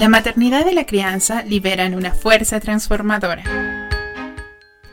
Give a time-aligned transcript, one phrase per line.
[0.00, 3.90] La maternidad y la crianza liberan una fuerza transformadora,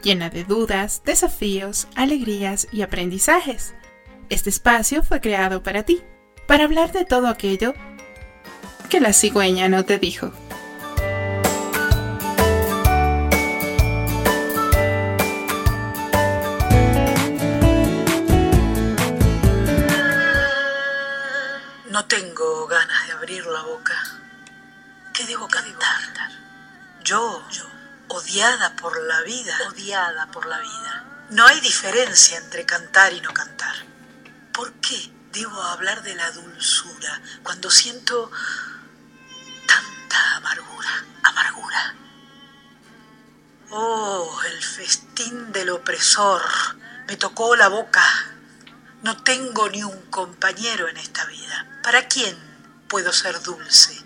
[0.03, 3.73] llena de dudas, desafíos, alegrías y aprendizajes.
[4.27, 6.01] Este espacio fue creado para ti,
[6.45, 7.73] para hablar de todo aquello
[8.89, 10.33] que la cigüeña no te dijo.
[27.07, 27.41] Yo,
[28.09, 31.25] odiada por la vida, odiada por la vida.
[31.29, 33.73] No hay diferencia entre cantar y no cantar.
[34.51, 38.29] ¿Por qué debo hablar de la dulzura cuando siento
[39.65, 41.95] tanta amargura, amargura?
[43.69, 46.41] Oh, el festín del opresor
[47.07, 48.03] me tocó la boca.
[49.03, 51.79] No tengo ni un compañero en esta vida.
[51.83, 52.37] ¿Para quién
[52.89, 53.97] puedo ser dulce?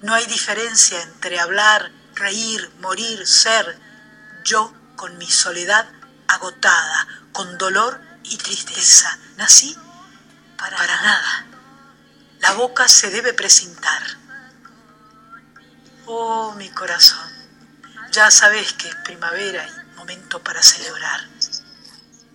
[0.00, 3.78] No hay diferencia entre hablar, reír, morir, ser.
[4.44, 5.86] Yo, con mi soledad
[6.26, 9.76] agotada, con dolor y tristeza, nací
[10.56, 11.46] para, para nada.
[12.40, 14.02] La boca se debe presentar.
[16.06, 17.30] Oh, mi corazón,
[18.12, 21.20] ya sabes que es primavera y momento para celebrar.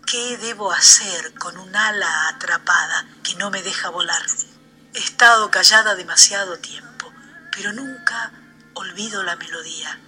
[0.05, 4.21] ¿Qué debo hacer con un ala atrapada que no me deja volar?
[4.93, 6.93] He estado callada demasiado tiempo
[7.55, 8.31] pero nunca
[8.73, 9.99] olvido la melodía,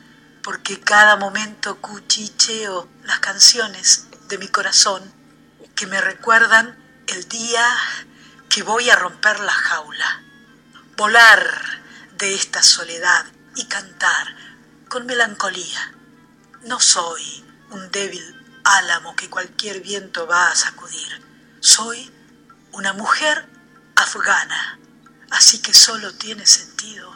[0.43, 5.13] porque cada momento cuchicheo las canciones de mi corazón
[5.75, 6.77] que me recuerdan
[7.07, 7.65] el día
[8.49, 10.23] que voy a romper la jaula,
[10.95, 11.81] volar
[12.17, 14.35] de esta soledad y cantar
[14.87, 15.93] con melancolía.
[16.63, 18.23] No soy un débil
[18.63, 21.21] álamo que cualquier viento va a sacudir.
[21.59, 22.11] Soy
[22.71, 23.47] una mujer
[23.95, 24.79] afgana,
[25.31, 27.15] así que solo tiene sentido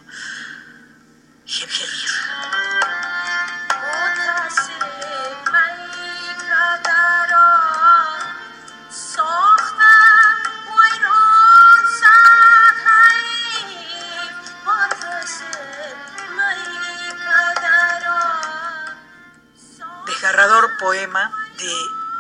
[20.06, 21.74] desgarrador poema de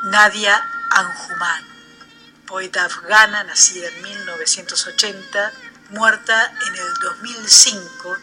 [0.10, 1.64] Nadia Anjuman,
[2.48, 5.52] poeta afgana nacida en 1980,
[5.92, 8.18] muerta en el 2005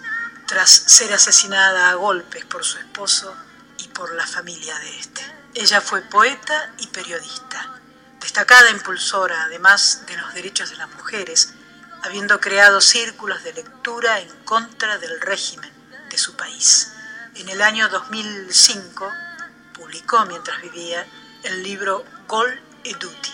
[0.46, 3.34] tras ser asesinada a golpes por su esposo
[3.78, 5.22] y por la familia de este.
[5.54, 7.80] Ella fue poeta y periodista,
[8.20, 11.54] destacada impulsora además de los derechos de las mujeres,
[12.02, 15.72] habiendo creado círculos de lectura en contra del régimen
[16.10, 16.92] de su país.
[17.34, 19.12] En el año 2005
[19.74, 21.06] publicó mientras vivía
[21.42, 23.32] el libro Gol e Duty.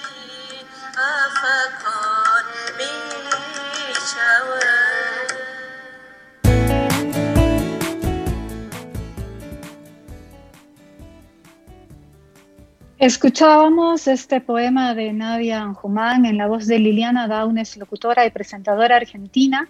[13.03, 18.95] Escuchábamos este poema de Nadia Anjumán en la voz de Liliana Daunes, locutora y presentadora
[18.95, 19.69] argentina,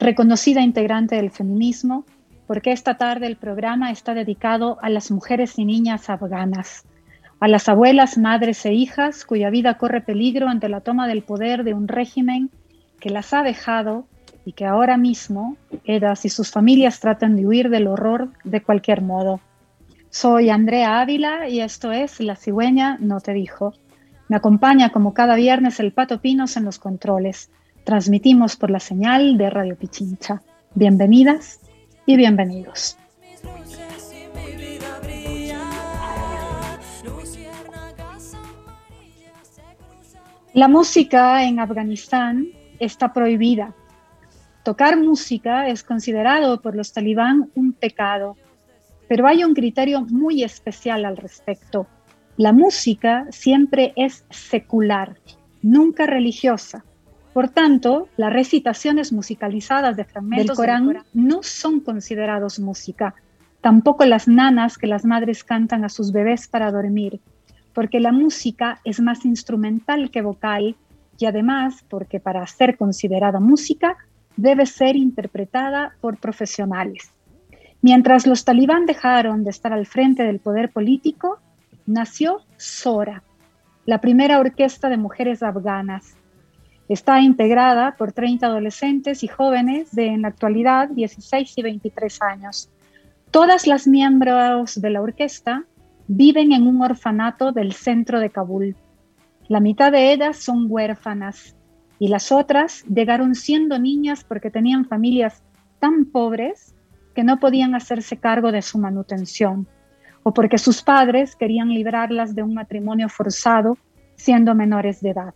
[0.00, 2.04] reconocida integrante del feminismo,
[2.48, 6.84] porque esta tarde el programa está dedicado a las mujeres y niñas afganas,
[7.38, 11.62] a las abuelas, madres e hijas cuya vida corre peligro ante la toma del poder
[11.62, 12.50] de un régimen
[12.98, 14.08] que las ha dejado
[14.44, 19.00] y que ahora mismo ellas y sus familias tratan de huir del horror de cualquier
[19.00, 19.38] modo.
[20.14, 23.74] Soy Andrea Ávila y esto es La cigüeña no te dijo.
[24.28, 27.50] Me acompaña como cada viernes el Pato Pinos en los controles.
[27.82, 30.40] Transmitimos por la señal de Radio Pichincha.
[30.72, 31.58] Bienvenidas
[32.06, 32.96] y bienvenidos.
[40.52, 42.46] La música en Afganistán
[42.78, 43.74] está prohibida.
[44.62, 48.36] Tocar música es considerado por los talibán un pecado
[49.14, 51.86] pero hay un criterio muy especial al respecto.
[52.36, 55.18] La música siempre es secular,
[55.62, 56.84] nunca religiosa.
[57.32, 63.14] Por tanto, las recitaciones musicalizadas de fragmentos del Corán, no son considerados música,
[63.60, 67.20] tampoco las nanas que las madres cantan a sus bebés para dormir,
[67.72, 70.74] porque la música es más instrumental que vocal
[71.20, 73.96] y además porque para ser considerada música
[74.36, 77.13] debe ser interpretada por profesionales.
[77.84, 81.40] Mientras los talibán dejaron de estar al frente del poder político,
[81.84, 83.22] nació Sora,
[83.84, 86.16] la primera orquesta de mujeres afganas.
[86.88, 92.70] Está integrada por 30 adolescentes y jóvenes de en la actualidad 16 y 23 años.
[93.30, 95.64] Todas las miembros de la orquesta
[96.08, 98.76] viven en un orfanato del centro de Kabul.
[99.46, 101.54] La mitad de ellas son huérfanas
[101.98, 105.42] y las otras llegaron siendo niñas porque tenían familias
[105.80, 106.73] tan pobres
[107.14, 109.66] que no podían hacerse cargo de su manutención,
[110.22, 113.78] o porque sus padres querían librarlas de un matrimonio forzado
[114.16, 115.34] siendo menores de edad.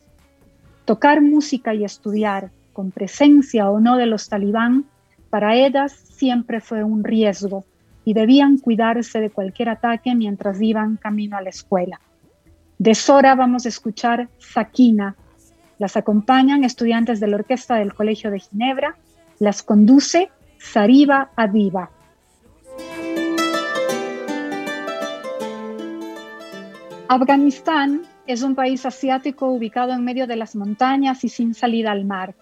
[0.85, 4.87] Tocar música y estudiar, con presencia o no de los talibán,
[5.31, 7.65] para ellas siempre fue un riesgo
[8.05, 12.01] y debían cuidarse de cualquier ataque mientras iban camino a la escuela.
[12.79, 15.17] De Sora vamos a escuchar Sakina.
[15.79, 18.97] Las acompañan estudiantes de la orquesta del Colegio de Ginebra.
[19.41, 21.91] Las conduce Sariba Adiba.
[27.09, 32.05] Afganistán es un país asiático ubicado en medio de las montañas y sin salida al
[32.05, 32.35] mar.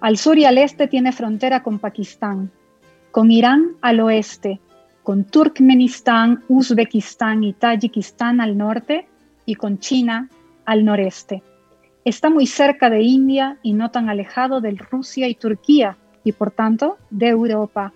[0.00, 2.52] Al sur y al este tiene frontera con Pakistán,
[3.10, 4.60] con Irán al oeste,
[5.02, 9.08] con Turkmenistán, Uzbekistán y Tayikistán al norte
[9.46, 10.28] y con China
[10.64, 11.42] al noreste.
[12.04, 15.96] Está muy cerca de India y no tan alejado de Rusia y Turquía
[16.28, 17.92] y por tanto de Europa,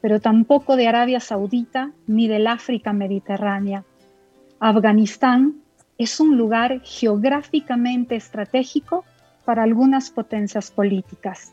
[0.00, 3.84] pero tampoco de Arabia Saudita ni del África mediterránea.
[4.60, 5.56] Afganistán
[5.98, 9.04] es un lugar geográficamente estratégico
[9.44, 11.52] para algunas potencias políticas.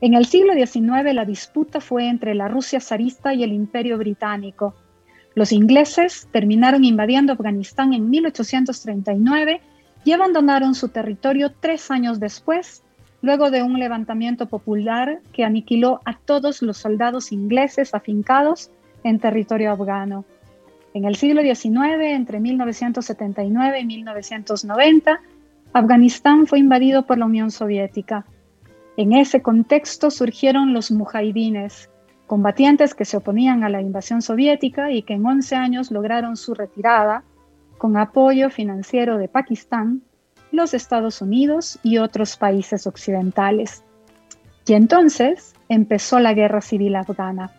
[0.00, 4.74] En el siglo XIX la disputa fue entre la Rusia zarista y el Imperio Británico,
[5.34, 9.60] los ingleses terminaron invadiendo Afganistán en 1839
[10.04, 12.82] y abandonaron su territorio tres años después,
[13.22, 18.70] luego de un levantamiento popular que aniquiló a todos los soldados ingleses afincados
[19.04, 20.24] en territorio afgano.
[20.92, 25.20] En el siglo XIX, entre 1979 y 1990,
[25.72, 28.26] Afganistán fue invadido por la Unión Soviética.
[28.98, 31.88] En ese contexto surgieron los mujahidines,
[32.26, 36.54] combatientes que se oponían a la invasión soviética y que en 11 años lograron su
[36.54, 37.24] retirada
[37.78, 40.02] con apoyo financiero de Pakistán,
[40.52, 43.82] los Estados Unidos y otros países occidentales.
[44.66, 47.50] Y entonces empezó la guerra civil afgana.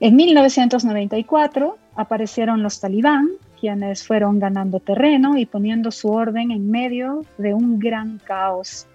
[0.00, 3.28] En 1994 aparecieron los talibán,
[3.60, 8.86] quienes fueron ganando terreno y poniendo su orden en medio de un gran caos.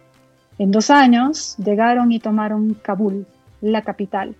[0.58, 3.28] En dos años llegaron y tomaron Kabul,
[3.62, 4.36] la capital.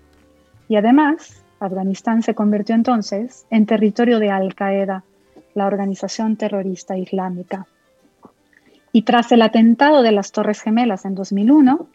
[0.68, 5.04] Y además, Afganistán se convirtió entonces en territorio de Al Qaeda,
[5.54, 7.68] la organización terrorista islámica.
[8.96, 11.86] Y tras el atentado de las Torres Gemelas en 2001,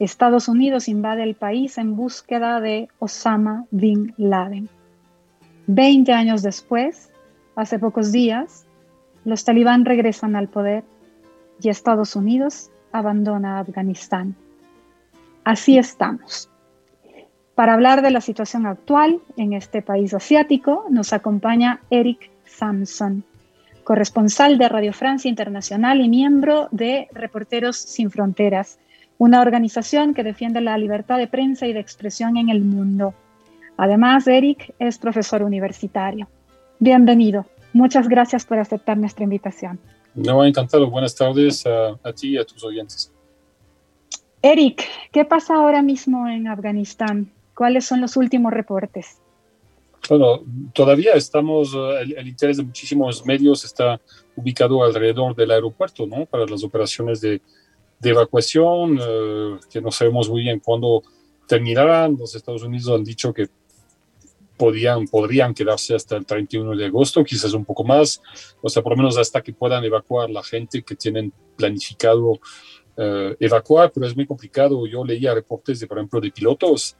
[0.00, 4.68] Estados Unidos invade el país en búsqueda de Osama bin Laden.
[5.68, 7.12] Veinte años después,
[7.54, 8.66] hace pocos días,
[9.24, 10.82] los talibán regresan al poder
[11.62, 14.34] y Estados Unidos abandona Afganistán.
[15.44, 16.50] Así estamos.
[17.54, 23.22] Para hablar de la situación actual en este país asiático, nos acompaña Eric Samson,
[23.88, 28.78] corresponsal de Radio Francia Internacional y miembro de Reporteros Sin Fronteras,
[29.16, 33.14] una organización que defiende la libertad de prensa y de expresión en el mundo.
[33.78, 36.28] Además, Eric es profesor universitario.
[36.78, 37.46] Bienvenido.
[37.72, 39.80] Muchas gracias por aceptar nuestra invitación.
[40.14, 40.90] No, encantado.
[40.90, 43.10] Buenas tardes a, a ti y a tus oyentes.
[44.42, 47.32] Eric, ¿qué pasa ahora mismo en Afganistán?
[47.54, 49.22] ¿Cuáles son los últimos reportes?
[50.08, 50.42] Bueno,
[50.74, 54.00] todavía estamos, eh, el, interés de muchísimos medios está
[54.36, 56.26] ubicado alrededor del aeropuerto, ¿no?
[56.26, 57.42] Para las operaciones de,
[57.98, 61.02] de evacuación, eh, que no sabemos muy bien cuándo
[61.46, 62.16] terminarán.
[62.18, 63.48] Los Estados Unidos han dicho que
[64.56, 68.20] podían, podrían quedarse hasta el 31 de agosto, quizás un poco más,
[68.60, 72.40] o sea, por lo menos hasta que puedan evacuar la gente que tienen planificado
[72.96, 74.86] eh, evacuar, pero es muy complicado.
[74.86, 76.96] Yo leía reportes, de, por ejemplo, de pilotos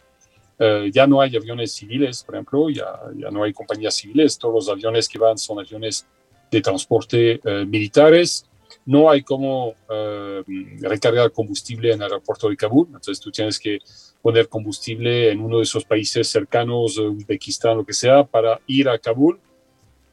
[0.59, 2.87] eh, ya no hay aviones civiles, por ejemplo, ya,
[3.17, 6.07] ya no hay compañías civiles, todos los aviones que van son aviones
[6.51, 8.45] de transporte eh, militares.
[8.85, 10.43] No hay cómo eh,
[10.81, 13.79] recargar combustible en el aeropuerto de Kabul, entonces tú tienes que
[14.21, 18.99] poner combustible en uno de esos países cercanos, Uzbekistán, lo que sea, para ir a
[18.99, 19.39] Kabul,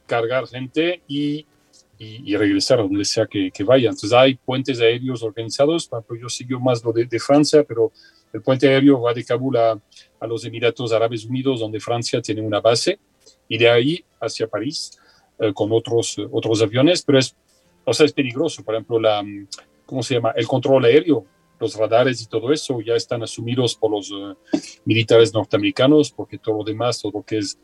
[0.06, 1.44] cargar gente y,
[1.98, 3.88] y, regresar a donde sea que, que, vaya.
[3.88, 7.90] Entonces hay puentes aéreos organizados, por ejemplo, yo sigo más lo de, de Francia, pero
[8.36, 9.80] el puente aéreo va de Kabul a,
[10.20, 12.98] a, los Emiratos Árabes Unidos, donde Francia tiene una base,
[13.48, 14.98] y de ahí hacia París
[15.38, 17.34] eh, con otros, otros aviones, pero es,
[17.84, 18.62] o sea, es peligroso.
[18.62, 19.24] Por ejemplo, la,
[19.86, 20.32] ¿cómo se llama?
[20.36, 21.24] El control aéreo,
[21.58, 24.34] los radares y todo eso ya están asumidos por los eh,
[24.84, 27.58] militares norteamericanos, porque todo lo demás, todo lo que es,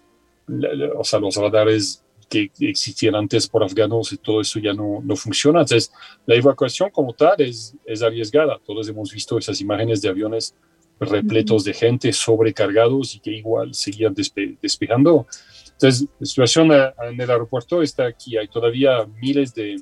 [0.97, 5.17] o sea, los radares que existían antes por afganos y todo eso ya no, no
[5.17, 5.61] funciona.
[5.61, 5.93] Entonces,
[6.25, 8.59] la evacuación como tal es, es arriesgada.
[8.65, 10.55] Todos hemos visto esas imágenes de aviones
[10.99, 15.27] repletos de gente sobrecargados y que igual seguían despejando.
[15.73, 18.39] Entonces, la situación en el aeropuerto está aquí.
[18.39, 19.77] Hay todavía miles de,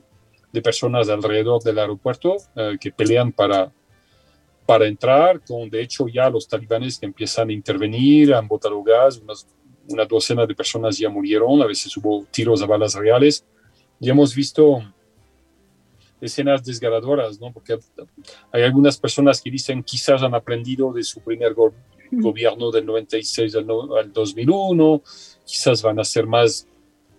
[0.52, 3.70] de personas alrededor del aeropuerto eh, que pelean para,
[4.66, 9.22] para entrar, con de hecho ya los talibanes que empiezan a intervenir, han botado gas,
[9.90, 13.44] una docena de personas ya murieron, a veces hubo tiros a balas reales,
[14.00, 14.82] y hemos visto
[16.20, 17.52] escenas desgarradoras, ¿no?
[17.52, 17.78] Porque
[18.52, 21.54] hay algunas personas que dicen quizás han aprendido de su primer
[22.10, 25.02] gobierno del 96 al, 2001,
[25.44, 26.66] quizás van a ser más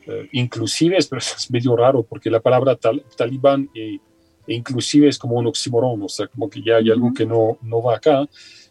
[0.08, 2.78] uh, inclusives, pero es medio raro porque la palabra
[3.16, 4.00] talibán e,
[4.48, 7.58] e, inclusive es como un oxímoron, o sea, como que ya hay algo que no,
[7.62, 8.28] no va acá,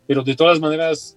[0.06, 1.16] pero de todas maneras,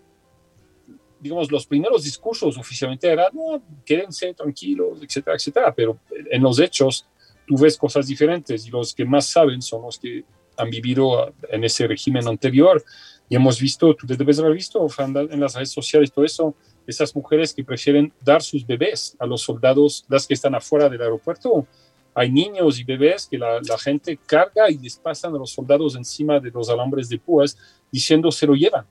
[1.23, 5.97] digamos, los primeros discursos oficialmente eran, no, quédense tranquilos, etcétera, etcétera, pero
[6.29, 7.07] en los hechos
[7.47, 10.23] tú ves cosas diferentes y los que más saben son los que
[10.57, 12.83] han vivido en ese régimen anterior
[13.29, 17.53] y hemos visto, tú debes haber visto en las redes sociales todo eso, esas mujeres
[17.53, 21.65] que prefieren dar sus bebés a los soldados, las que están afuera del aeropuerto.
[22.13, 26.39] Hay niños y bebés que la, gente carga y les pasan a los soldados encima
[26.39, 27.57] de los alambres de púas
[27.91, 28.85] diciendo se lo llevan.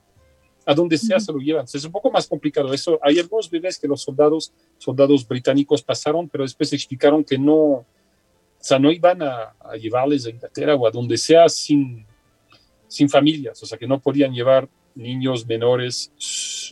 [0.65, 1.65] A donde sea se lo llevan.
[1.65, 2.99] Es un poco más complicado eso.
[3.03, 7.87] Hay algunos bebés que los soldados, soldados británicos pasaron, pero después explicaron que no, o
[8.61, 12.07] sea, no iban a, llevarles a Inglaterra o a donde sea sin,
[12.87, 16.13] sin familias, o sea, que no podían llevar niños menores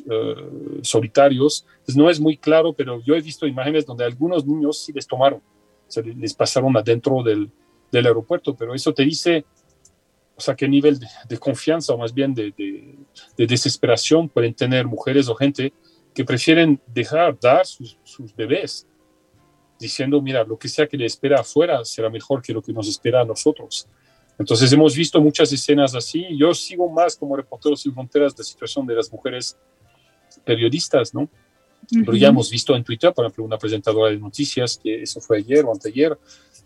[0.08, 0.34] eh,
[0.82, 1.66] solitarios.
[1.84, 5.06] Pues no es muy claro, pero yo he visto imágenes donde algunos niños sí les
[5.06, 7.50] tomaron, o sea, les pasaron adentro del,
[7.90, 9.44] del aeropuerto, pero eso te dice,
[10.40, 12.96] o sea, qué nivel de, confianza o más bien de, de,
[13.36, 15.74] de, desesperación pueden tener mujeres o gente
[16.14, 18.86] que prefieren dejar dar sus, sus bebés
[19.78, 22.88] diciendo, mira, lo que sea que le espera afuera será mejor que lo que nos
[22.88, 23.86] espera a nosotros.
[24.38, 26.26] Entonces hemos visto muchas escenas así.
[26.38, 29.58] Yo sigo más como reportero sin fronteras la situación de las mujeres
[30.42, 31.28] periodistas, ¿no?
[31.92, 35.38] Pero ya hemos visto en Twitter, por ejemplo, una presentadora de noticias, que eso fue
[35.38, 36.16] ayer o anteayer,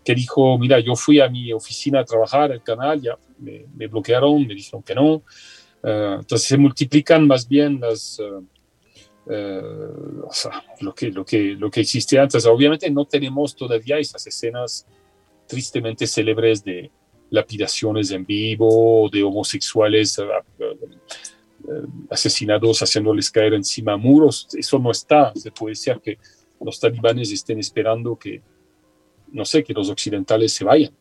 [0.05, 4.47] que dijo, mira, yo fui a mi oficina a trabajar, el canal, ya me, bloquearon,
[4.47, 5.23] me dijeron que no.
[5.83, 8.19] Uh, entonces se multiplican más bien las...
[8.19, 8.45] Uh,
[9.27, 9.63] eh,
[10.23, 12.45] o sea, lo que, lo, que, lo que existía antes.
[12.45, 14.87] Obviamente no tenemos todavía esas escenas
[15.47, 16.91] tristemente célebres de
[17.31, 20.19] lapidaciones en vivo, de homosexuales
[22.11, 24.49] asesinados haciéndoles caer encima muros.
[24.57, 25.33] Eso no está.
[25.35, 26.19] Se puede decir que
[26.61, 28.43] los talibanes estén esperando que,
[29.33, 30.93] no sé, que los occidentales se vayan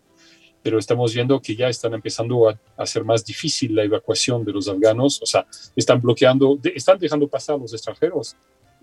[0.64, 4.70] pero estamos viendo que ya están empezando a hacer más difícil la evacuación de los
[4.70, 8.38] afganos, o sea, están bloqueando, están dejando pasar a los extranjeros,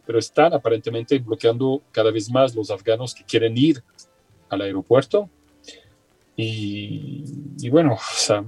[0.04, 3.82] pero están aparentemente bloqueando cada vez más los afganos que quieren ir
[4.50, 5.30] al aeropuerto.
[6.36, 8.44] Y, bueno, o sea,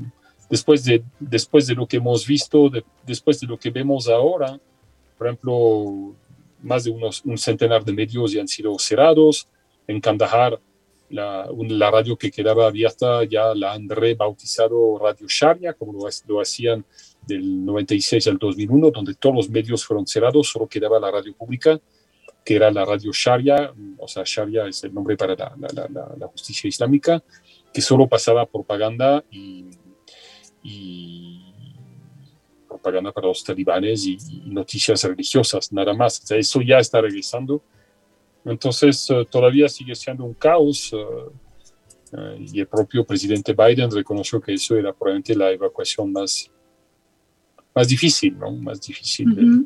[0.53, 2.71] después, de, después de lo que hemos visto,
[3.07, 4.61] después de lo que vemos ahora,
[5.17, 6.15] por ejemplo,
[6.61, 9.49] más de unos, un centenar de medios ya han sido cerrados.
[9.87, 10.61] En Kandahar
[11.09, 16.41] la, la, radio que quedaba abierta ya la han rebautizado Radio Sharia, como lo, lo,
[16.43, 16.85] hacían
[17.27, 21.81] del 96 al 2001, donde todos los medios fueron cerrados, solo quedaba la radio pública,
[22.45, 26.27] que era la Radio Sharia, o sea, Sharia es el nombre para la, la, la
[26.27, 27.23] justicia islámica,
[27.73, 29.65] que solo pasaba propaganda y,
[30.63, 31.53] y
[32.69, 36.21] propaganda para los talibanes y, y, noticias religiosas, nada más.
[36.23, 37.63] O sea, eso ya está regresando
[38.45, 44.41] entonces, eh, todavía sigue siendo un caos eh, eh, y el propio presidente Biden reconoció
[44.41, 46.51] que eso era probablemente la evacuación más,
[47.75, 48.51] más difícil, ¿no?
[48.53, 49.65] Más difícil de,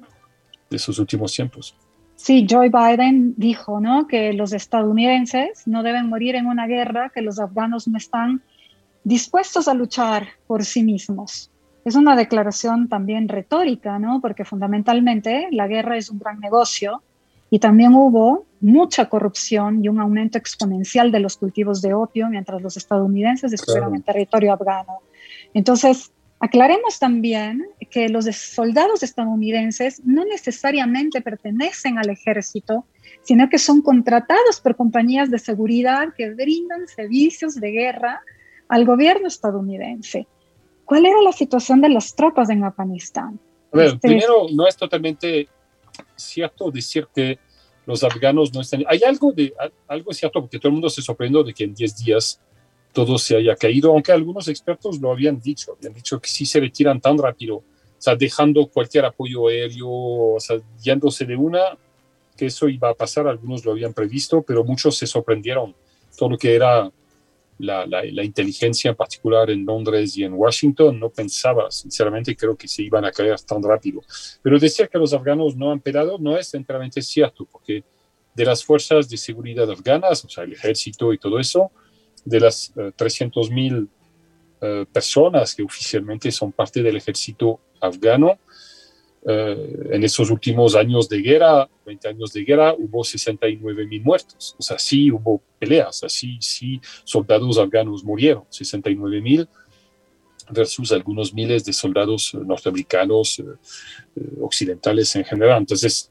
[0.68, 1.74] de sus últimos tiempos.
[2.16, 4.06] Sí, Joe Biden dijo ¿no?
[4.06, 8.42] que los estadounidenses no deben morir en una guerra, que los afganos no están
[9.06, 11.52] dispuestos a luchar por sí mismos.
[11.84, 14.20] Es una declaración también retórica, ¿no?
[14.20, 17.04] porque fundamentalmente la guerra es un gran negocio
[17.48, 22.60] y también hubo mucha corrupción y un aumento exponencial de los cultivos de opio mientras
[22.60, 24.98] los estadounidenses estuvieron en territorio afgano.
[25.54, 26.10] Entonces,
[26.40, 32.86] aclaremos también que los soldados estadounidenses no necesariamente pertenecen al ejército,
[33.22, 38.20] sino que son contratados por compañías de seguridad que brindan servicios de guerra
[38.68, 40.26] al gobierno estadounidense.
[40.84, 43.38] ¿Cuál era la situación de las tropas en Afganistán?
[43.72, 45.48] A ver, este, primero, no es totalmente
[46.14, 47.38] cierto decir que
[47.86, 48.84] los afganos no están...
[48.88, 49.52] Hay algo, de,
[49.88, 52.40] algo cierto, porque todo el mundo se sorprendió de que en 10 días
[52.92, 56.60] todo se haya caído, aunque algunos expertos lo habían dicho, habían dicho que sí se
[56.60, 57.64] retiran tan rápido, o
[57.98, 61.76] sea, dejando cualquier apoyo aéreo, o sea, yéndose de una,
[62.36, 65.74] que eso iba a pasar, algunos lo habían previsto, pero muchos se sorprendieron.
[66.16, 66.90] Todo lo que era
[67.58, 72.82] la, inteligencia en particular en Londres y en Washington, no pensaba, sinceramente, creo que se
[72.82, 74.02] iban a caer tan rápido.
[74.42, 77.84] Pero decir que los afganos no han pelado no es enteramente cierto, porque
[78.34, 81.70] de las fuerzas de seguridad afganas, o sea, el ejército y todo eso,
[82.24, 83.88] de las 300.000 eh,
[84.60, 88.38] eh, personas que oficialmente son parte del ejército afgano.
[89.28, 94.54] Eh, en esos últimos años de guerra, 20 años de guerra, hubo 69 mil muertos.
[94.58, 99.48] O sea, sí hubo peleas, así sí soldados afganos murieron, 69 mil
[100.50, 103.42] versus algunos miles de soldados norteamericanos,
[104.40, 105.58] occidentales en general.
[105.58, 106.08] Entonces,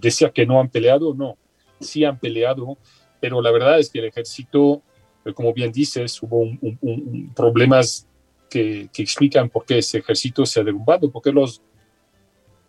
[0.00, 1.36] decía que no han peleado, no,
[1.78, 2.78] sí han peleado,
[3.20, 4.82] pero la verdad es que el ejército
[5.34, 8.06] como bien dices, hubo un, problemas
[8.48, 11.62] que, explican por qué ese ejército se ha derrumbado, porque los,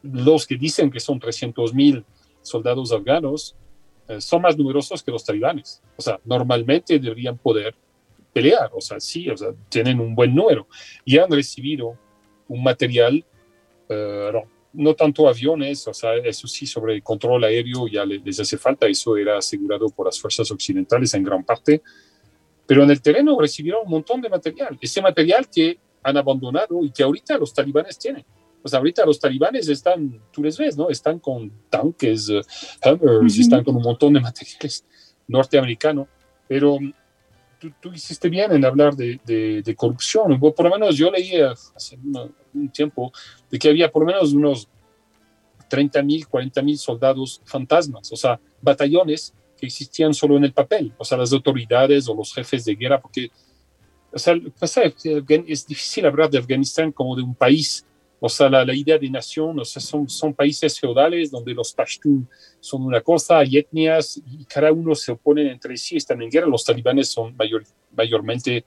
[0.02, 2.06] los que dicen que son 300 mil
[2.42, 3.56] soldados afganos
[4.08, 5.82] eh, son más numerosos que los talibanes.
[5.98, 7.76] O sea, normalmente deberían poder
[8.34, 10.68] pelear, o sea, sí, o sea, tienen un buen número.
[11.04, 11.98] Y han recibido
[12.48, 13.26] un material,
[13.90, 14.32] eh,
[14.74, 18.58] no, tanto aviones, o sea, eso sí, sobre el control aéreo ya les, les hace
[18.58, 21.82] falta, eso era asegurado por las fuerzas occidentales en gran parte,
[22.66, 26.92] pero en el terreno recibieron un montón de material, ese material que han abandonado y
[26.92, 28.24] que ahorita los talibanes tienen.
[28.62, 30.90] Pues ahorita los talibanes están, tú les ves, ¿no?
[30.90, 32.42] Están con tanques, uh,
[32.84, 34.86] Hummers, están con un montón de materiales
[35.28, 36.08] norteamericanos,
[36.48, 36.94] pero mm,
[37.60, 39.20] tú, tú, hiciste bien en hablar de,
[39.64, 40.40] de, corrupción.
[40.40, 41.98] Por lo menos yo leí hace
[42.54, 43.12] un tiempo
[43.50, 44.68] de que había por lo menos unos
[45.70, 50.94] 30 mil, 40 mil soldados fantasmas, o sea, batallones que existían solo en el papel,
[50.98, 53.32] o sea, las autoridades o los jefes de guerra, porque
[54.12, 54.36] o sea,
[55.48, 57.86] es difícil hablar de Afganistán como de un país,
[58.20, 62.28] o sea, la, idea de nación, o sea, son, son países feudales donde los pashtun
[62.60, 66.48] son una cosa, hay etnias y cada uno se opone entre sí, están en guerra,
[66.48, 67.64] los talibanes son mayor,
[67.96, 68.66] mayormente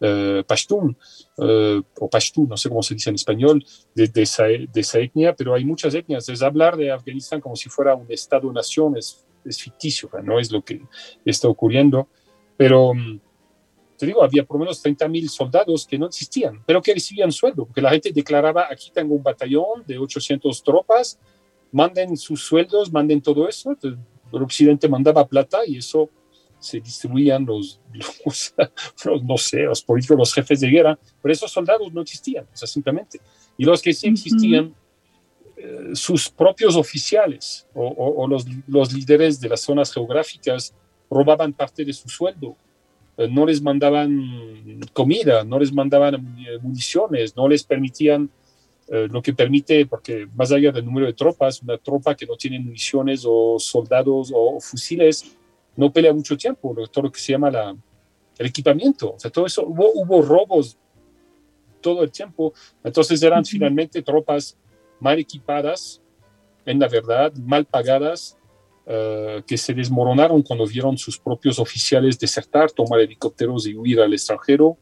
[0.00, 0.96] uh, pashtun,
[1.38, 4.98] uh, o pashtun, no sé cómo se dice en español, de, de, esa, de, esa,
[4.98, 9.26] etnia, pero hay muchas etnias, es hablar de Afganistán como si fuera un estado-nación, es
[9.48, 10.82] es ficticio, no es lo que
[11.24, 12.08] está ocurriendo,
[12.56, 13.20] pero mm,
[13.96, 17.32] te digo, había por lo menos 30 mil soldados que no existían, pero que recibían
[17.32, 21.18] sueldo, porque la gente declaraba, aquí tengo un batallón de 800 tropas,
[21.72, 26.10] manden sus sueldos, manden todo eso, el occidente mandaba plata y eso
[26.58, 27.80] se distribuían los,
[29.22, 32.66] no sé, los políticos, los jefes de guerra, pero esos soldados no existían, o sea,
[32.66, 33.20] simplemente.
[33.56, 34.74] Y los que sí existían,
[35.56, 40.74] eh, sus propios oficiales o, los, los, líderes de las zonas geográficas
[41.10, 42.56] robaban parte de su sueldo.
[43.16, 48.30] Eh, no les mandaban comida, no les mandaban eh, municiones, no les permitían
[48.88, 52.60] lo que permite, porque más allá del número de tropas, una tropa que no tiene
[52.60, 55.36] municiones o soldados o, fusiles
[55.74, 57.76] no pelea mucho tiempo, todo lo que se llama la,
[58.38, 59.14] el equipamiento.
[59.14, 60.78] O sea, todo eso, hubo, hubo robos
[61.80, 62.52] todo el tiempo.
[62.82, 64.56] Entonces eran finalmente tropas
[65.00, 66.02] mal equipadas,
[66.64, 68.36] en la verdad, mal pagadas,
[68.86, 74.12] eh, que se desmoronaron cuando vieron sus propios oficiales desertar, tomar helicópteros y huir al
[74.12, 74.76] extranjero,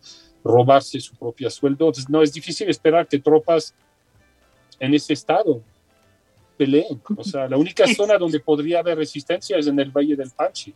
[0.44, 1.86] robarse su propio sueldo.
[1.86, 3.74] Entonces, no es difícil esperar que tropas
[4.78, 5.62] en ese estado
[6.56, 7.00] peleen.
[7.16, 10.74] O sea, la única zona donde podría haber resistencia es en el Valle del Panchi,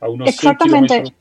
[0.00, 1.14] a unos Exactamente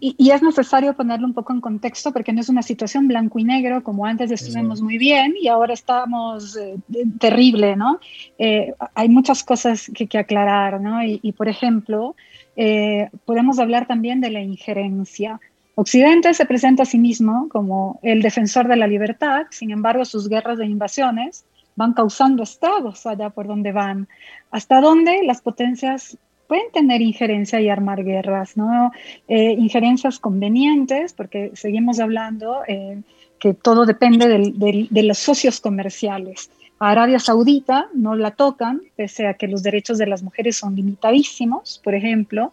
[0.00, 3.44] y, es necesario ponerlo un poco en contexto porque no es una situación blanco y
[3.44, 6.76] negro como antes estuvimos muy bien y ahora estamos eh,
[7.18, 8.00] terrible, ¿no?
[8.38, 11.02] Eh, hay muchas cosas que, que aclarar, ¿no?
[11.04, 12.14] Y, por ejemplo,
[12.56, 15.40] eh, podemos hablar también de la injerencia.
[15.74, 20.28] Occidente se presenta a sí mismo como el defensor de la libertad, sin embargo sus
[20.28, 21.44] guerras de invasiones
[21.74, 24.08] van causando estados allá por donde van,
[24.50, 28.92] hasta donde las potencias pueden tener injerencia y armar guerras, ¿no?
[29.28, 33.02] Eh, injerencias convenientes, porque seguimos hablando eh,
[33.38, 36.50] que todo depende de los socios comerciales.
[36.78, 40.76] A Arabia Saudita no la tocan, pese a que los derechos de las mujeres son
[40.76, 42.52] limitadísimos, por ejemplo.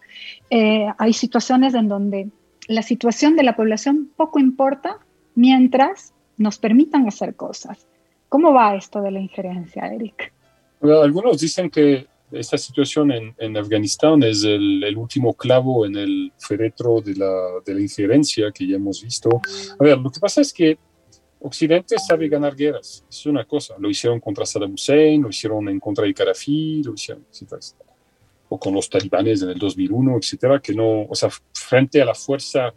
[0.50, 2.30] Eh, hay situaciones en donde
[2.68, 4.98] la situación de la población poco importa
[5.36, 7.86] mientras nos permitan hacer cosas.
[8.30, 10.32] ¿Cómo va esto de la injerencia, Eric?
[10.82, 16.32] algunos dicen que esta situación en, en Afganistán es el, el, último clavo en el
[16.38, 17.34] féretro de la,
[17.66, 19.30] de la injerencia que ya hemos visto.
[19.80, 20.78] A ver, lo que pasa es que
[21.40, 23.76] Occidente sabe ganar guerras, es una cosa.
[23.78, 27.62] Lo hicieron contra Saddam Hussein, lo hicieron en contra de Gaddafi, lo hicieron, etcétera,
[28.50, 32.16] o con los talibanes en el 2001, etcétera, que no, o sea, frente a la
[32.16, 32.74] fuerza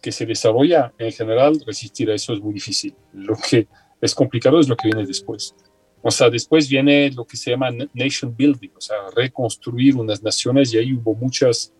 [0.00, 2.92] que se desarrolla en general, resistir a eso es muy difícil.
[3.12, 3.68] Lo que
[4.00, 5.54] es complicado es lo que viene después.
[6.02, 10.74] O sea, después viene lo que se llama nation building, o sea, reconstruir unas naciones
[10.74, 11.72] y ahí hubo muchas.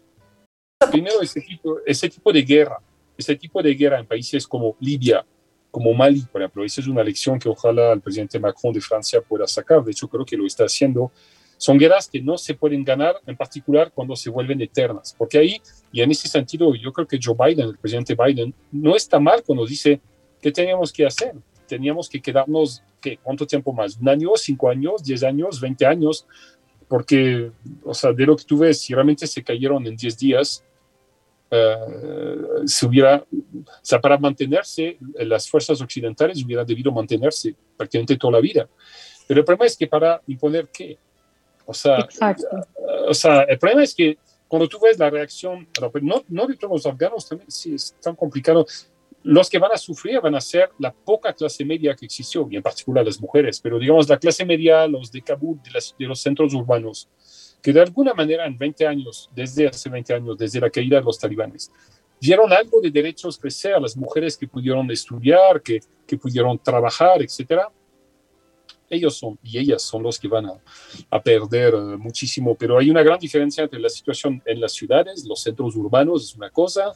[0.90, 2.78] Primero, ese tipo, ese tipo de guerra,
[3.16, 5.26] ese tipo de guerra en países como Libia,
[5.72, 9.20] como Mali, por ejemplo, esa es una lección que ojalá el presidente Macron de Francia
[9.20, 9.82] pueda sacar.
[9.82, 11.10] De hecho, creo que lo está haciendo.
[11.56, 15.62] son guerras que no se pueden ganar, en particular cuando se vuelven eternas, porque ahí,
[15.92, 19.42] y en ese sentido, yo creo que Joe Biden, el presidente Biden, no está mal
[19.44, 20.00] cuando dice
[20.40, 21.34] que teníamos que hacer.
[21.72, 23.16] Teníamos que quedarnos, ¿qué?
[23.16, 23.96] ¿cuánto tiempo más?
[23.96, 26.26] ¿Un año, cinco años, diez años, veinte años?
[26.86, 27.50] Porque,
[27.82, 30.62] o sea, de lo que tú ves, si realmente se cayeron en diez días,
[31.50, 38.34] uh, se hubiera, o sea, para mantenerse, las fuerzas occidentales hubieran debido mantenerse prácticamente toda
[38.34, 38.68] la vida.
[39.26, 40.98] Pero el problema es que para imponer qué?
[41.64, 42.06] O sea,
[43.08, 45.66] o sea, el problema es que cuando tú ves la reacción,
[46.02, 48.66] no, no de todos los afganos, también sí es tan complicado.
[49.24, 52.56] Los que van a sufrir van a ser la poca clase media que existió, y
[52.56, 56.52] en particular las mujeres, pero digamos la clase media, los de Kabul, de, los centros
[56.54, 57.08] urbanos,
[57.62, 61.04] que de alguna manera en 20 años, desde hace 20 años, desde la caída de
[61.04, 61.70] los talibanes,
[62.20, 67.70] dieron algo de derechos crecer las mujeres que pudieron estudiar, que, que pudieron trabajar, etcétera
[68.92, 70.52] ellos son y ellas son los que van a,
[71.10, 72.54] a, perder eh, muchísimo.
[72.54, 76.34] Pero hay una gran diferencia entre la situación en las ciudades, los centros urbanos es
[76.34, 76.92] una cosa,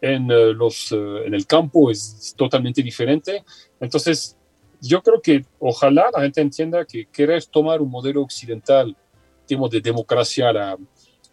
[0.00, 3.44] en, uh, los, uh, en el campo es totalmente diferente.
[3.80, 4.36] Entonces,
[4.80, 8.96] yo creo que ojalá la gente entienda que querer tomar un modelo occidental,
[9.46, 10.76] tipo de democracia, la,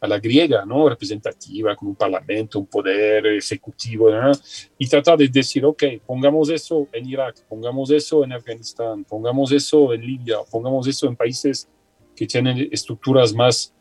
[0.02, 0.90] a la griega, ¿no?
[0.90, 4.32] representativa, con un parlamento, un poder ejecutivo, ¿no?
[4.78, 9.94] y tratar de decir, ok, pongamos eso en Irak, pongamos eso en Afganistán, pongamos eso
[9.94, 11.68] en Libia, pongamos eso en países
[12.16, 13.74] que tienen estructuras más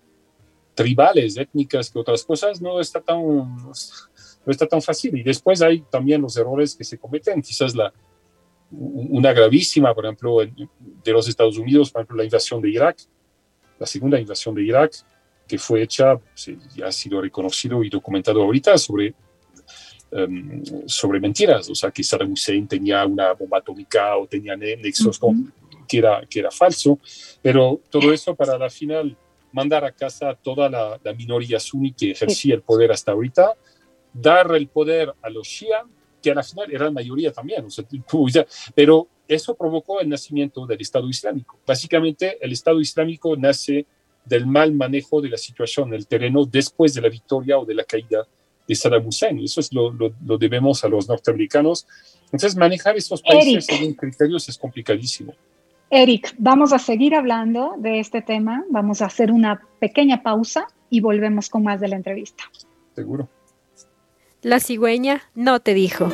[0.75, 3.23] tribales, étnicas que otras cosas, no está tan,
[4.45, 5.17] no está tan fácil.
[5.17, 7.93] Y después hay también los errores que se cometen, quizás la,
[8.71, 12.99] una gravísima, por ejemplo, de los Estados Unidos, por ejemplo, la invasión de Irak,
[13.79, 14.93] la segunda invasión de Irak,
[15.47, 16.19] que fue hecha,
[16.75, 19.15] ya ha sido reconocido y documentado ahorita sobre,
[20.13, 25.19] um, sobre mentiras, o sea, que Saddam Hussein tenía una bomba atómica o tenía nexos
[25.21, 25.53] uh -huh.
[25.87, 26.99] que, era, que era falso,
[27.43, 29.17] pero todo eso para la final
[29.53, 33.55] mandar a casa toda la, la minoría suní que ejercía el poder hasta ahorita,
[34.15, 35.85] dar el poder a los shia,
[36.23, 37.85] que a la final era la mayoría también, o sea,
[38.75, 41.59] pero eso provocó el nacimiento del Estado Islámico.
[41.67, 43.87] Básicamente, el Estado Islámico nace
[44.25, 47.75] del mal manejo de la situación en el terreno después de la victoria o de
[47.75, 48.27] la caída
[48.67, 49.39] de Saddam Hussein.
[49.41, 51.87] Eso es lo, lo, lo debemos a los norteamericanos.
[52.25, 55.35] Entonces, manejar estos países Eric, según criterios es complicadísimo.
[55.91, 58.65] Eric, vamos a seguir hablando de este tema.
[58.71, 62.45] Vamos a hacer una pequeña pausa y volvemos con más de la entrevista.
[62.95, 63.29] Seguro.
[64.45, 66.11] La cigüeña no te dijo.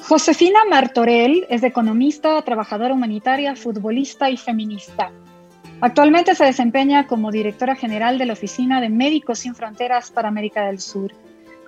[0.00, 5.12] Josefina Martorell es economista, trabajadora humanitaria, futbolista y feminista.
[5.80, 10.66] Actualmente se desempeña como directora general de la Oficina de Médicos Sin Fronteras para América
[10.66, 11.12] del Sur.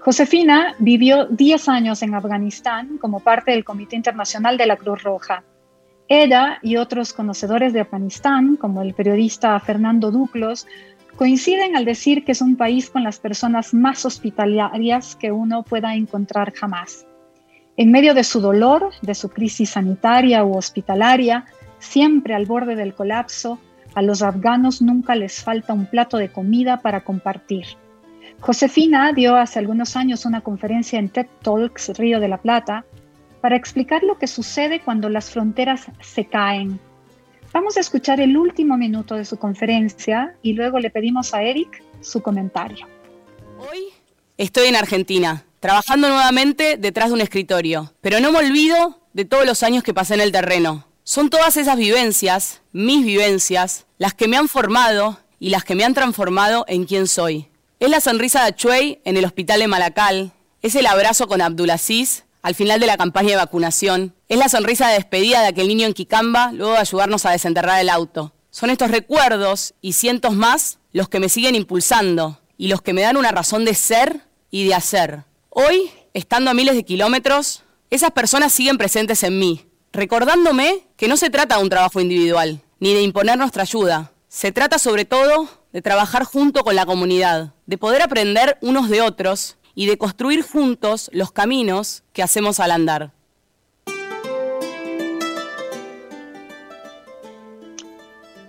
[0.01, 5.45] Josefina vivió 10 años en Afganistán como parte del Comité Internacional de la Cruz Roja.
[6.09, 10.67] Ella y otros conocedores de Afganistán, como el periodista Fernando Duclos,
[11.19, 15.97] coinciden al decir que es un país con las personas más hospitalarias que uno pueda
[15.97, 17.07] encontrar jamás.
[17.77, 21.45] En medio de su dolor, de su crisis sanitaria u hospitalaria,
[21.81, 23.59] siempre al borde del colapso,
[23.97, 27.67] a los afganos nunca les falta un plato de comida para compartir.
[28.39, 32.85] Josefina dio hace algunos años una conferencia en TED Talks Río de la Plata
[33.41, 36.79] para explicar lo que sucede cuando las fronteras se caen.
[37.53, 41.83] Vamos a escuchar el último minuto de su conferencia y luego le pedimos a Eric
[42.01, 42.87] su comentario.
[43.59, 43.89] Hoy
[44.37, 47.93] estoy en Argentina trabajando nuevamente detrás de un escritorio.
[48.01, 50.87] Pero no me olvido de todos los años que pasé en el terreno.
[51.03, 55.85] Son todas esas vivencias, mis vivencias, las que me han formado y las que me
[55.85, 57.49] han transformado en quien soy.
[57.81, 62.25] Es la sonrisa de Chuey en el hospital de Malacal, es el abrazo con Abdulaziz
[62.43, 65.87] al final de la campaña de vacunación, es la sonrisa de despedida de aquel niño
[65.87, 68.35] en Quicamba luego de ayudarnos a desenterrar el auto.
[68.51, 73.03] Son estos recuerdos y cientos más los que me siguen impulsando y los que me
[73.03, 75.25] dan una razón de ser y de hacer.
[75.49, 81.17] Hoy, estando a miles de kilómetros, esas personas siguen presentes en mí, recordándome que no
[81.17, 84.13] se trata de un trabajo individual, ni de imponer nuestra ayuda.
[84.29, 89.01] Se trata sobre todo de trabajar junto con la comunidad, de poder aprender unos de
[89.01, 93.13] otros y de construir juntos los caminos que hacemos al andar.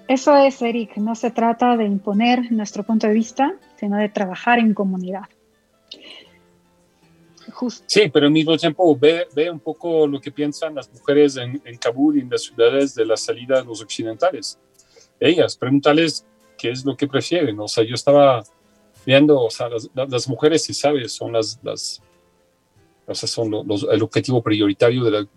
[0.09, 4.57] Eso es, Eric, no se trata de imponer nuestro punto de vista, sino de trabajar
[4.57, 5.25] en comunidad.
[7.53, 7.85] Justo.
[7.85, 11.61] Sí, pero al mismo tiempo ve, ve, un poco lo que piensan las mujeres en,
[11.63, 14.57] en, Kabul y en las ciudades de la salida de los occidentales.
[15.19, 16.25] Ellas, pregúntales
[16.57, 17.59] qué es lo que prefieren.
[17.59, 18.43] O sea, yo estaba
[19.05, 22.01] viendo, o sea, las, las mujeres, si sabes, son las, las,
[23.09, 25.27] O sea, son los, el objetivo prioritario de la,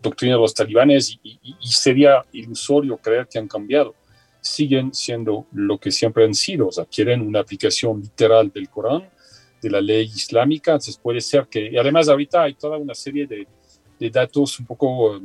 [0.00, 3.94] doctrina de los talibanes y, sería ilusorio creer que han cambiado.
[4.40, 9.10] Siguen siendo lo que siempre han sido, o sea, quieren una aplicación literal del Corán,
[9.60, 13.26] de la ley islámica, entonces puede ser que, y además ahorita hay toda una serie
[13.26, 13.46] de,
[13.98, 15.20] de datos un poco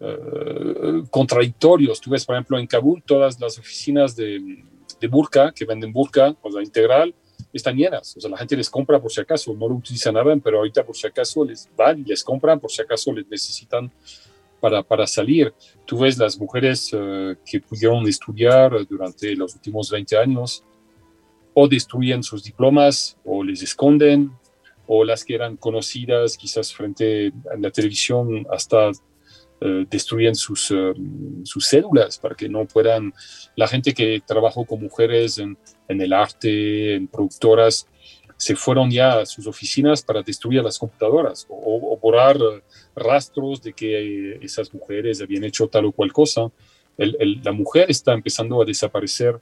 [0.00, 2.00] eh, contradictorios.
[2.00, 4.64] Tú ves, por ejemplo, en Kabul, todas las oficinas de,
[4.98, 7.14] de burka, que venden burka, o sea, integral,
[7.52, 8.16] están llenas.
[8.16, 10.84] O sea, la gente les compra por si acaso, no lo utilizan nada, pero ahorita
[10.84, 13.90] por si acaso les van y les compran, por si acaso les necesitan
[14.60, 15.52] para, para salir.
[15.84, 20.64] Tú ves las mujeres eh, que pudieron estudiar durante los últimos 20 años,
[21.54, 24.30] o destruyen sus diplomas, o les esconden,
[24.86, 28.90] o las que eran conocidas quizás frente a la televisión hasta
[29.60, 30.94] eh, destruyen sus, eh,
[31.44, 33.12] sus células para que no puedan,
[33.56, 37.86] la gente que trabajó con mujeres en, en, el arte, en productoras,
[38.40, 42.38] se fueron ya a sus oficinas para destruir las computadoras o, borrar
[42.96, 46.50] rastros de que esas mujeres habían hecho tal o cual cosa.
[46.96, 49.38] la mujer está empezando a desaparecer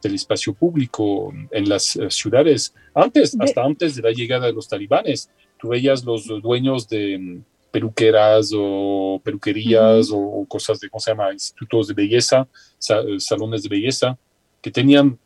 [0.00, 2.72] del espacio público en las eh, ciudades.
[2.94, 8.52] Antes, hasta antes de la llegada de los talibanes, tú veías los dueños de, peluqueras
[8.54, 11.32] o peluquerías o cosas de, ¿cómo se llama?
[11.32, 12.48] Institutos de belleza,
[12.88, 14.18] eh, salones de belleza,
[14.60, 15.18] que tenían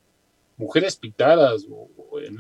[0.56, 1.66] mujeres pintadas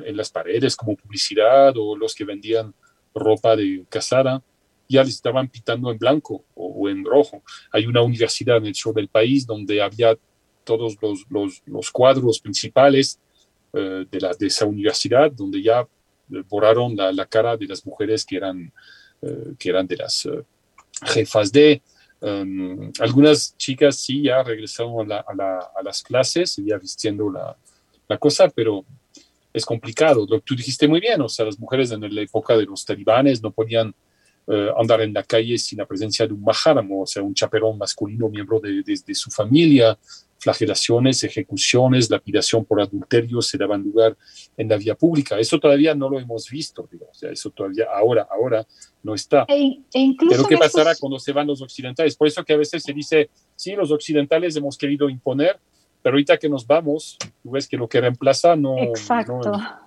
[0.04, 2.74] en, las paredes como publicidad o los que vendían
[3.14, 4.42] ropa de casada,
[4.88, 7.42] ya les estaban pintando en blanco o, en rojo.
[7.72, 10.16] Hay una universidad en el sur del país donde había
[10.62, 13.18] todos los, los, los cuadros principales
[13.72, 15.86] eh, de, la, de esa universidad, donde ya
[16.48, 18.72] borraron la, la cara de las mujeres que eran eh,
[19.58, 20.42] que eran de las eh,
[21.02, 21.82] jefas de.
[22.20, 27.54] Um, algunas chicas sí ya regresaron a, a, las clases, ya vistiendo la,
[28.08, 28.84] la, cosa, pero
[29.52, 30.26] es complicado.
[30.28, 32.84] Lo que tú dijiste muy bien, o sea, las mujeres en la época de los
[32.84, 33.94] talibanes no podían
[34.46, 37.78] eh, andar en la calle sin la presencia de un maharam, o sea, un chaperón
[37.78, 39.98] masculino, miembro de, de su familia,
[40.44, 44.14] flagelaciones, ejecuciones, lapidación por adulterio se daban lugar
[44.56, 45.38] en la vía pública.
[45.38, 48.66] Eso todavía no lo hemos visto, digo, o sea, eso todavía ahora, ahora
[49.02, 49.46] no está.
[49.48, 52.14] E, e Pero ¿qué pasará cuando se van los occidentales?
[52.14, 55.58] Por eso que a veces se dice, sí, los occidentales hemos querido imponer,
[56.02, 58.76] pero ahorita que nos vamos, tú ves que lo que reemplaza no...
[58.76, 59.40] Exacto.
[59.40, 59.78] no,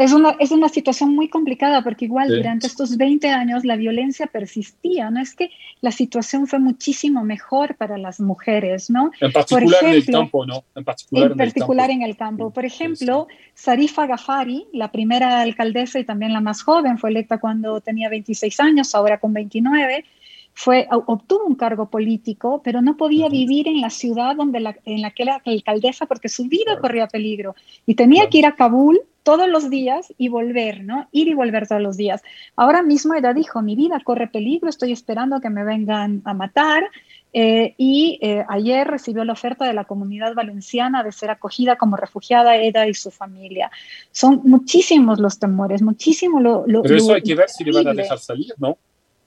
[0.00, 4.26] es una, es una situación muy complicada porque igual durante estos 20 años la violencia
[4.26, 5.50] persistía, no es que
[5.82, 9.10] la situación fue muchísimo mejor para las mujeres, ¿no?
[9.20, 10.64] En particular en el campo, ¿no?
[10.74, 12.50] En particular, en, particular en, el campo.
[12.50, 17.82] Por ejemplo, Sarifa Gafari, la primera alcaldesa y también la más joven, fue electa cuando
[17.82, 20.06] tenía 26 años, ahora con 29,
[20.54, 25.02] fue, obtuvo un cargo político, pero no podía vivir en la ciudad donde la, en
[25.02, 28.98] la que era alcaldesa porque su vida corría peligro y tenía que ir a Kabul
[29.22, 31.08] todos los días y volver, ¿no?
[31.12, 32.22] Ir y volver todos los días.
[32.56, 36.84] Ahora mismo ella dijo, mi vida corre peligro, estoy esperando que me vengan a matar.
[37.32, 41.96] Eh, y eh, ayer recibió la oferta de la comunidad valenciana de ser acogida como
[41.96, 43.70] refugiada ella y su familia.
[44.10, 46.64] Son muchísimos los temores, muchísimo lo...
[46.66, 48.78] lo Pero eso hay que ver si le van a dejar salir, ¿no?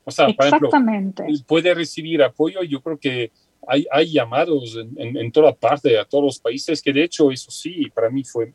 [0.06, 1.24] O sea, Exactamente.
[1.48, 2.62] puede recibir apoyo.
[2.64, 3.32] Yo creo que
[3.66, 7.50] hay, hay llamados en, en, toda parte, a todos los países, que de hecho, eso
[7.52, 8.54] sí, para mí fue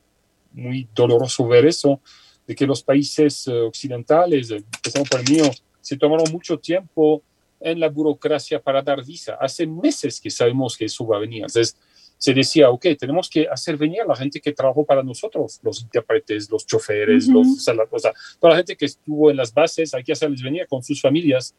[0.58, 2.00] muy doloroso ver eso,
[2.46, 7.22] de que los países eh, occidentales, empezando por el mío, se tomaron mucho tiempo
[7.60, 9.36] en la burocracia para dar visa.
[9.40, 11.42] Hace meses que sabemos que eso va a venir.
[11.42, 11.76] Entonces,
[12.16, 15.82] se decía, ok, tenemos que hacer venir a la gente que trabajó para nosotros, los
[15.82, 20.02] intérpretes, los choferes, los, o sea, toda la gente que estuvo en las bases, hay
[20.02, 21.54] que hacerles venir con sus familias.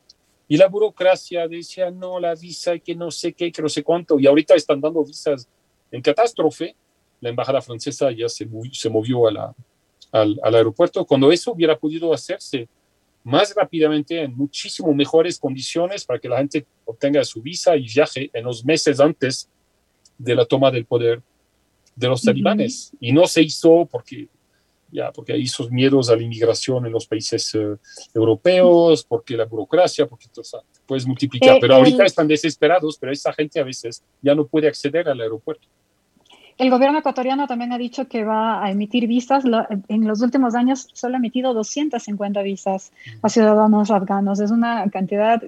[0.49, 4.19] Y la burocracia decía, no, la visa, que no sé qué, que no sé cuánto.
[4.19, 5.47] Y ahorita están dando visas
[5.91, 6.75] en catástrofe
[7.21, 9.55] la embajada francesa ya se, se movió a la,
[10.11, 12.67] al, al, aeropuerto, cuando eso hubiera podido hacerse
[13.23, 18.29] más rápidamente, en muchísimo mejores condiciones, para que la gente obtenga su visa y viaje
[18.33, 19.49] en los meses antes
[20.17, 21.21] de la toma del poder
[21.95, 22.91] de los talibanes.
[22.99, 24.29] Y no se hizo porque,
[24.91, 27.75] ya, porque hay esos miedos a la inmigración en los países eh,
[28.13, 31.57] europeos, porque la burocracia, porque todo eso puedes multiplicar.
[31.57, 35.19] Eh, pero ahorita están desesperados, pero esa gente a veces ya no puede acceder al
[35.19, 35.67] aeropuerto.
[36.59, 39.45] El gobierno ecuatoriano también ha dicho que va a emitir visas.
[39.87, 42.91] En los últimos años solo ha emitido 250 visas
[43.21, 44.41] a ciudadanos afganos.
[44.41, 45.41] Es una cantidad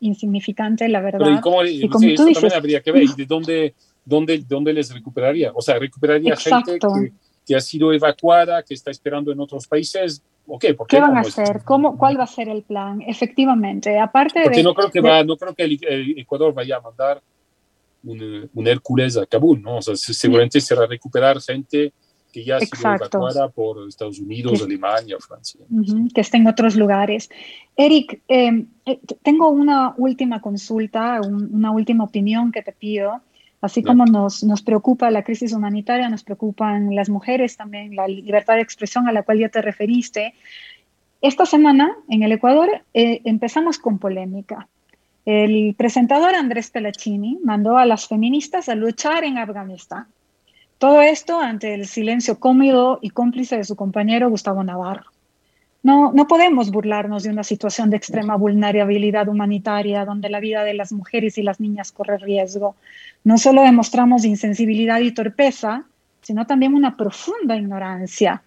[0.00, 1.38] insignificante, la verdad.
[1.38, 3.04] ¿y cómo, y como tú dices, también habría que ver.
[3.04, 3.74] ¿Y de dónde,
[4.04, 5.52] dónde, dónde les recuperaría?
[5.54, 7.12] O sea, recuperaría gente que,
[7.46, 10.20] que, ha sido evacuada, que está esperando en otros países.
[10.48, 11.62] Okay, ¿por qué, van a hacer?
[11.64, 13.02] ¿Cómo, ¿Cuál va a ser el plan?
[13.02, 16.80] Efectivamente, aparte Porque de, no creo que, va, no creo que el Ecuador vaya a
[16.80, 17.22] mandar
[18.06, 19.78] un, Hércules a Kabul, ¿no?
[19.78, 21.92] O sea, seguramente será recuperar gente
[22.32, 25.60] que ya ha sido evacuada por Estados Unidos, Alemania, Francia.
[26.14, 27.30] que está en otros lugares.
[27.76, 33.20] Eric, em, eh, tengo una última consulta, una última opinión que te pido.
[33.62, 38.54] Así como nos, nos preocupa la crisis humanitaria, nos preocupan las mujeres también, la libertad
[38.56, 40.34] de expresión a la cual ya te referiste.
[41.22, 44.68] Esta semana en el Ecuador eh, empezamos con polémica.
[45.26, 50.06] El presentador Andrés Pelacini mandó a las feministas a luchar en Afganistán.
[50.78, 55.10] Todo esto ante el silencio cómodo y cómplice de su compañero Gustavo Navarro.
[55.82, 60.74] No, no podemos burlarnos de una situación de extrema vulnerabilidad humanitaria donde la vida de
[60.74, 62.76] las mujeres y las niñas corre riesgo.
[63.24, 65.86] No solo demostramos insensibilidad y torpeza,
[66.22, 68.44] sino también una profunda ignorancia.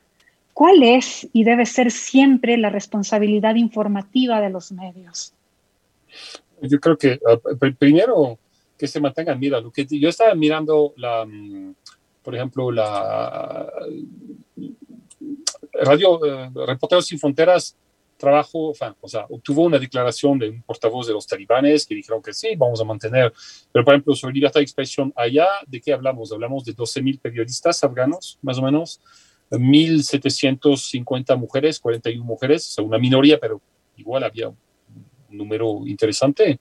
[0.53, 5.33] ¿Cuál es y debe ser siempre la responsabilidad informativa de los medios?
[6.61, 7.39] Yo creo que ah,
[7.77, 8.39] primero
[8.77, 11.75] que se mantengan, mira, lo que yo estaba mirando la, mm,
[12.23, 13.71] por ejemplo, la
[15.73, 17.75] Radio eh, Reporteros Sin Fronteras
[18.19, 22.33] trabajo, o sea, obtuvo una declaración de un portavoz de los talibanes que dijeron que
[22.33, 23.33] sí, vamos a mantener,
[23.71, 26.31] pero por ejemplo, sobre libertad de expresión allá, ¿de qué hablamos?
[26.31, 28.99] Hablamos de 12.000 periodistas afganos, más o menos,
[29.49, 33.61] 1.750 mujeres, 41 mujeres, o sea, una minoría, pero
[33.95, 34.51] igual había
[35.31, 36.59] número interesante.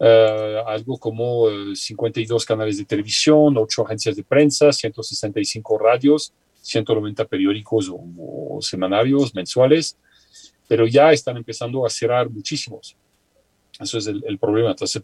[0.00, 6.32] Uh, algo como 52 eh, canales de televisión, 8 agencias de prensa, 165 radios,
[6.62, 9.98] 190 periódicos o, semanarios mensuales,
[10.68, 12.96] pero ya están empezando a cerrar muchísimos.
[13.80, 14.70] Eso es el, problema.
[14.70, 15.02] Entonces,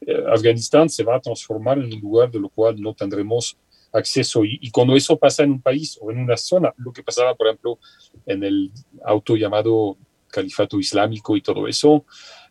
[0.00, 3.58] eh, Afganistán se va a transformar en un lugar de lo cual no tendremos
[3.92, 4.44] acceso.
[4.44, 7.34] Y, y, cuando eso pasa en un país o en una zona, lo que pasaba,
[7.34, 7.78] por ejemplo,
[8.24, 8.72] en el
[9.04, 9.98] auto llamado
[10.32, 12.04] Califato Islámico y todo eso,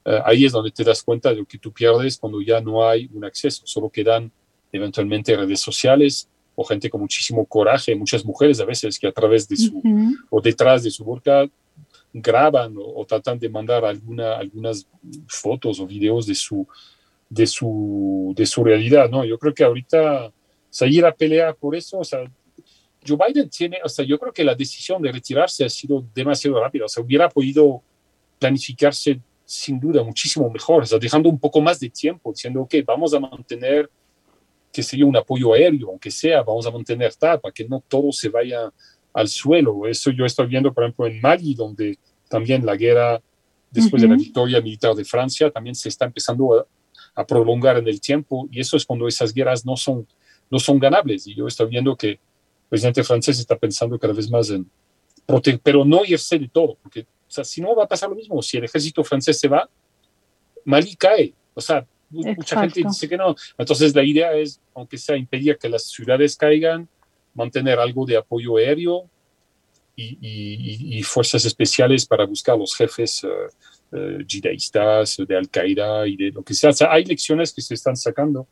[0.06, 2.88] eh, ahí es donde te das cuenta de lo que tú pierdes cuando ya no
[2.88, 4.32] hay un acceso, solo quedan
[4.72, 9.48] eventualmente redes sociales o gente con muchísimo coraje, muchas mujeres a veces que a través
[9.48, 9.82] de su
[10.30, 11.50] o detrás de su burka
[12.14, 14.88] graban o, tratan de mandar alguna, algunas
[15.28, 16.68] fotos o videos de su,
[17.30, 19.24] de su, de su realidad, ¿no?
[19.24, 20.32] Yo creo que ahorita
[20.70, 22.24] salir a pelear por eso, o sea,
[23.06, 26.62] Joe Biden tiene, o sea, yo creo que la decisión de retirarse ha sido demasiado
[26.62, 27.82] rápida, o sea, hubiera podido
[28.40, 32.76] planificarse sin duda muchísimo mejor, o sea, dejando un poco más de tiempo, diciendo, ok,
[32.86, 33.90] vamos a mantener
[34.72, 38.12] que sería un apoyo aéreo, aunque sea, vamos a mantener tal, para que no todo
[38.12, 38.72] se vaya
[39.14, 39.86] al suelo.
[39.86, 41.98] Eso yo estoy viendo, por ejemplo, en Mali, donde
[42.30, 43.22] también la guerra,
[43.70, 46.66] después de la victoria militar de Francia, también se está empezando a,
[47.16, 50.08] a, prolongar en el tiempo, y eso es cuando esas guerras no son,
[50.50, 51.28] no son ganables.
[51.28, 52.20] Y yo estoy viendo que
[52.72, 54.66] presidente francés está pensando cada vez más en
[55.26, 58.16] proteger, pero no irse de todo, porque o sea, si no, va a pasar lo
[58.16, 58.42] mismo.
[58.42, 59.70] Si el ejército francés se va,
[60.66, 61.34] Mali cae.
[61.54, 63.34] O sea, mucha gente dice que no.
[63.58, 66.90] Entonces, la idea es, aunque sea impedir que las ciudades caigan,
[67.34, 69.10] mantener algo de apoyo aéreo
[69.96, 76.54] y, fuerzas especiales para buscar a los jefes uh, de Al-Qaeda y de lo que
[76.54, 76.72] sea.
[76.72, 78.46] O sea, hay lecciones que se están sacando.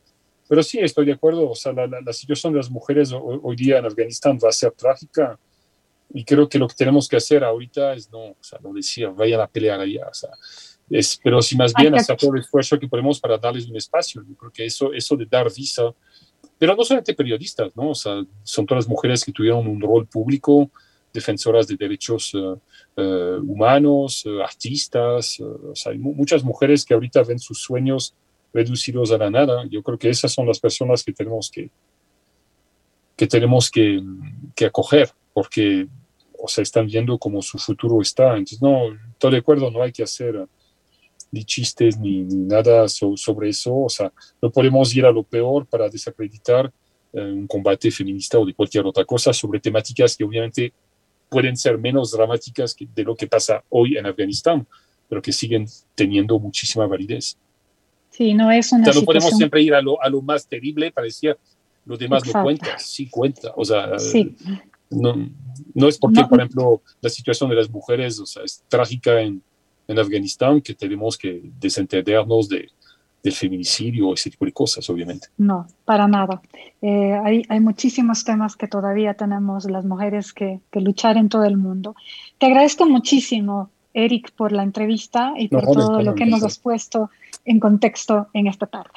[0.50, 1.48] Pero sí, estoy de acuerdo.
[1.48, 4.72] O sea, la, la, situación de las mujeres hoy día en Afganistán va a ser
[4.72, 5.38] trágica
[6.12, 9.08] y creo que lo que tenemos que hacer ahorita es no, o sea, no decir,
[9.10, 10.30] vayan a pelear allá, o sea,
[10.90, 14.24] es, pero si más bien hacer todo el esfuerzo que ponemos para darles un espacio.
[14.28, 15.94] Yo creo que eso, eso de dar visa,
[16.58, 17.90] pero no solamente periodistas, ¿no?
[17.90, 20.68] O sea, son todas las mujeres que tuvieron un rol público,
[21.14, 22.60] defensoras de derechos uh,
[22.96, 28.16] uh, humanos, uh, artistas, o sea, hay muchas mujeres que ahorita ven sus sueños
[28.52, 29.64] reducidos a la nada.
[29.70, 31.70] Yo creo que esas son las personas que tenemos que,
[33.16, 34.02] que, tenemos que,
[34.66, 35.86] acoger, porque
[36.38, 38.30] o sea, están viendo cómo su futuro está.
[38.30, 40.46] Entonces, no, estoy de acuerdo, no hay que hacer
[41.32, 43.76] ni chistes ni, nada sobre eso.
[43.76, 46.72] O sea, no podemos ir a lo peor para desacreditar
[47.12, 50.72] eh, un combate feminista o de cualquier otra cosa sobre temáticas que obviamente
[51.28, 54.66] pueden ser menos dramáticas que de lo que pasa hoy en Afganistán,
[55.08, 57.36] pero que siguen teniendo muchísima validez.
[58.10, 58.88] Sí, no es una.
[58.88, 61.36] O sea, no podemos siempre ir a lo, a lo más terrible para decir
[61.86, 63.52] lo demás no cuenta, sí cuenta.
[63.56, 64.36] O sea, sí
[64.90, 65.30] no,
[65.74, 69.42] no es porque, por ejemplo, la situación de las mujeres o sea, es trágica en,
[69.86, 72.68] en Afganistán que tenemos que desentendernos de,
[73.22, 75.28] del feminicidio, ese tipo de cosas, obviamente.
[75.38, 76.42] No, para nada.
[76.82, 81.44] Eh, hay, hay, muchísimos temas que todavía tenemos las mujeres que, que, luchar en todo
[81.44, 81.94] el mundo.
[82.38, 87.10] Te agradezco muchísimo, Eric, por la entrevista y por todo lo que nos has puesto
[87.44, 88.92] en contexto en esta tarde.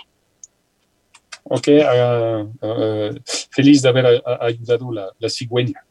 [1.46, 3.20] Ok, uh, uh,
[3.52, 5.84] feliz de haber ayudado la, la cigüeña.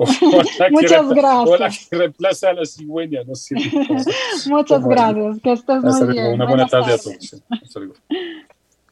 [0.70, 1.48] Muchas gracias.
[1.48, 3.54] O la que reemplaza a la cigüeña, no sé.
[4.46, 6.34] Muchas gracias, que estés muy bien.
[6.34, 7.42] Una buena tarde a todos.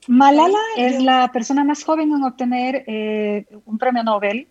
[0.06, 4.48] Malala es la persona más joven en obtener eh, un premio Nobel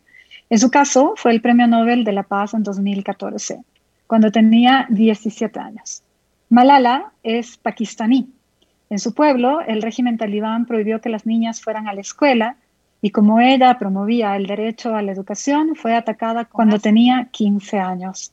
[0.49, 3.59] En su caso, fue el Premio Nobel de la Paz en 2014,
[4.07, 6.03] cuando tenía 17 años.
[6.49, 8.29] Malala es pakistaní.
[8.89, 12.55] En su pueblo, el régimen talibán prohibió que las niñas fueran a la escuela
[13.01, 18.31] y como ella promovía el derecho a la educación, fue atacada cuando tenía 15 años.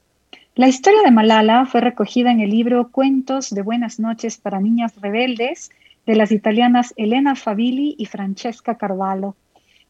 [0.54, 4.94] La historia de Malala fue recogida en el libro Cuentos de Buenas noches para Niñas
[5.00, 5.70] Rebeldes
[6.06, 9.34] de las italianas Elena Favilli y Francesca Carvalho.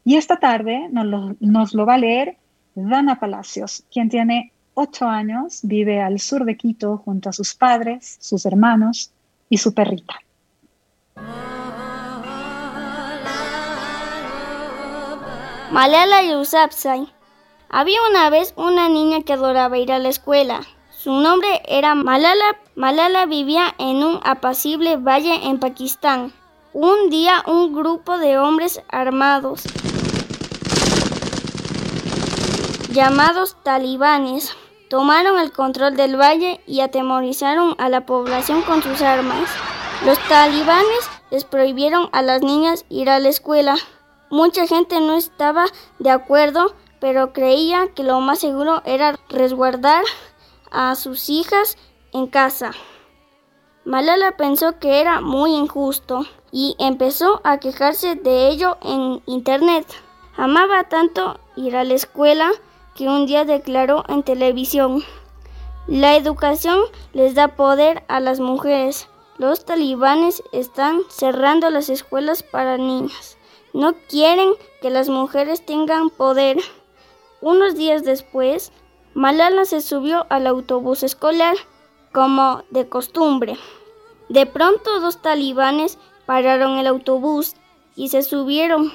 [0.03, 2.37] Y esta tarde nos lo, nos lo va a leer
[2.73, 8.17] Dana Palacios, quien tiene ocho años, vive al sur de Quito junto a sus padres,
[8.19, 9.11] sus hermanos
[9.49, 10.19] y su perrita.
[15.71, 17.11] Malala Yousafzai.
[17.69, 20.61] Había una vez una niña que adoraba ir a la escuela.
[20.91, 22.57] Su nombre era Malala.
[22.75, 26.31] Malala vivía en un apacible valle en Pakistán.
[26.73, 29.63] Un día un grupo de hombres armados
[32.95, 34.55] llamados talibanes
[34.95, 39.49] tomaron el control del valle y atemorizaron a la población con sus armas.
[40.05, 43.75] Los talibanes les prohibieron a las niñas ir a la escuela.
[44.29, 45.65] Mucha gente no estaba
[45.99, 50.05] de acuerdo, pero creía que lo más seguro era resguardar
[50.71, 51.77] a sus hijas
[52.13, 52.71] en casa.
[53.83, 59.85] Malala pensó que era muy injusto y empezó a quejarse de ello en internet.
[60.37, 62.49] Amaba tanto ir a la escuela
[62.95, 65.03] que un día declaró en televisión,
[65.87, 66.79] la educación
[67.13, 69.07] les da poder a las mujeres.
[69.37, 73.37] Los talibanes están cerrando las escuelas para niñas.
[73.73, 76.57] No quieren que las mujeres tengan poder.
[77.41, 78.71] Unos días después,
[79.13, 81.55] Malala se subió al autobús escolar,
[82.13, 83.57] como de costumbre.
[84.29, 87.55] De pronto dos talibanes pararon el autobús
[87.95, 88.91] y se subieron.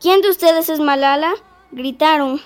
[0.00, 1.32] ¿Quién de ustedes es Malala?
[1.70, 2.40] gritaron.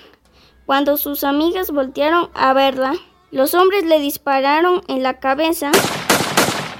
[0.69, 2.93] Cuando sus amigas voltearon a verla,
[3.31, 5.71] los hombres le dispararon en la cabeza.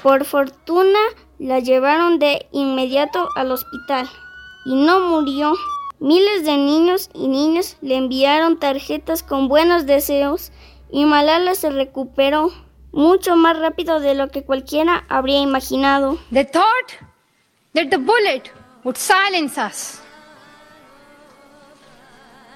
[0.04, 1.00] Por fortuna
[1.40, 4.08] la llevaron de inmediato al hospital
[4.64, 5.56] y no murió.
[5.98, 10.52] Miles de niños y niñas le enviaron tarjetas con buenos deseos
[10.92, 12.52] y Malala se recuperó
[12.92, 16.20] mucho más rápido de lo que cualquiera habría imaginado.
[16.32, 16.94] They thought
[17.74, 18.52] that the bullet
[18.84, 20.00] would silence us,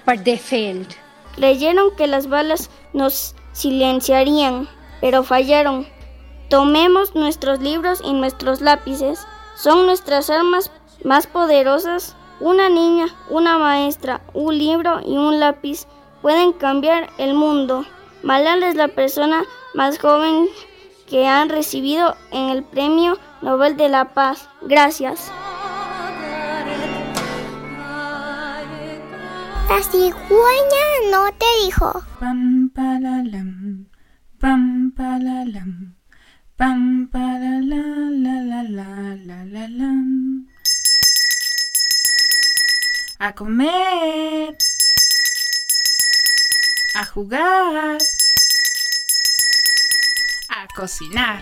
[0.06, 0.96] but they failed.
[1.36, 4.70] Creyeron que las balas nos silenciarían,
[5.02, 5.88] pero fallaron.
[6.50, 9.26] Tomemos nuestros libros y nuestros lápices.
[9.56, 10.72] Son nuestras armas
[11.04, 12.16] más poderosas.
[12.40, 15.88] Una niña, una maestra, un libro y un lápiz
[16.22, 17.86] pueden cambiar el mundo.
[18.22, 20.48] Malala es la persona más joven
[21.08, 24.50] que han recibido en el Premio Nobel de la Paz.
[24.62, 25.32] Gracias.
[29.70, 32.04] La cigüeña no te dijo.
[32.20, 33.88] Pam palalam,
[34.40, 35.96] pam palalam,
[36.58, 37.84] pam palala
[38.24, 40.48] la la la la la lam.
[43.20, 44.56] A comer,
[46.96, 47.98] a jugar,
[50.50, 51.42] a cocinar.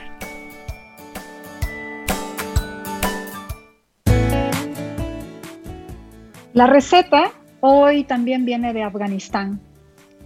[6.54, 9.62] La receta hoy también viene de Afganistán.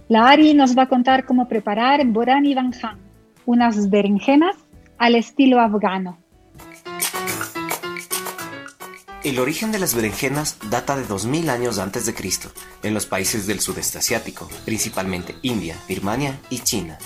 [0.08, 2.98] La Ari nos va a contar cómo preparar Borani Banjan,
[3.44, 4.56] unas berenjenas
[4.98, 6.18] al estilo afgano.
[9.24, 12.48] El origen de las berenjenas data de 2000 años antes de Cristo,
[12.84, 16.96] en los países del sudeste asiático, principalmente India, Birmania y China.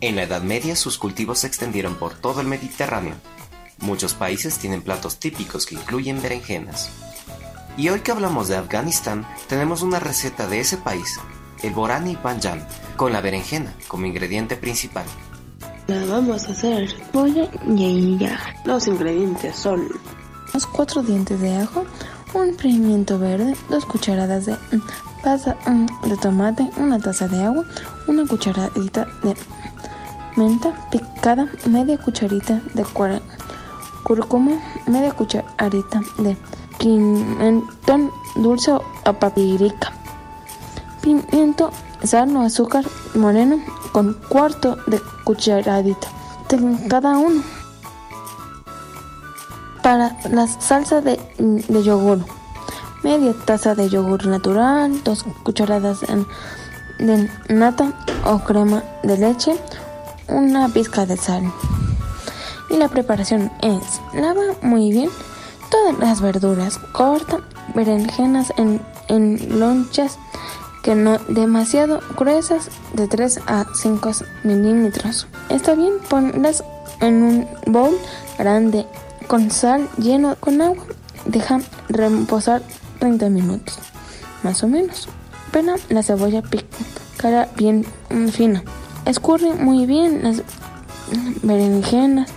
[0.00, 3.14] En la Edad Media sus cultivos se extendieron por todo el Mediterráneo.
[3.78, 6.90] Muchos países tienen platos típicos que incluyen berenjenas.
[7.76, 11.18] Y hoy que hablamos de Afganistán, tenemos una receta de ese país,
[11.62, 12.66] el Borani Banjan,
[12.96, 15.04] con la berenjena como ingrediente principal.
[15.86, 18.38] La vamos a hacer pollo y ya.
[18.64, 19.88] Los ingredientes son
[20.52, 21.86] unos cuatro dientes de ajo,
[22.34, 24.82] un pimiento verde, dos cucharadas de mm,
[25.24, 27.64] pasta mm, de tomate, una taza de agua,
[28.06, 29.34] una cucharadita de
[30.36, 32.84] menta picada, media cucharita de
[34.04, 36.36] cúrcuma, media cucharita de
[36.78, 39.92] pimentón dulce o papirica,
[41.00, 41.70] pimiento,
[42.02, 43.60] sal o azúcar moreno
[43.92, 46.08] con cuarto de cucharadita
[46.48, 47.42] de cada uno.
[49.82, 52.20] Para la salsa de, de yogur,
[53.02, 56.00] media taza de yogur natural, dos cucharadas
[56.98, 57.92] de nata
[58.24, 59.56] o crema de leche,
[60.28, 61.52] una pizca de sal.
[62.70, 65.10] Y la preparación es lava muy bien
[65.72, 67.40] todas las verduras, corta
[67.74, 70.18] berenjenas en, en lonchas
[70.82, 74.10] que no demasiado gruesas, de 3 a 5
[74.44, 75.26] milímetros.
[75.48, 76.62] Está bien, ponlas
[77.00, 77.96] en un bowl
[78.38, 78.86] grande
[79.28, 80.84] con sal lleno con agua.
[81.24, 82.62] Deja reposar
[82.98, 83.78] 30 minutos,
[84.42, 85.08] más o menos.
[85.52, 87.86] Pela la cebolla picara bien
[88.30, 88.62] fina.
[89.06, 90.42] Escurre muy bien las
[91.42, 92.30] berenjenas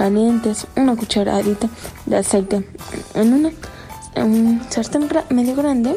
[0.00, 1.68] calientes, una cucharadita
[2.06, 2.66] de aceite
[3.12, 3.50] en una
[4.16, 5.94] un sartén medio grande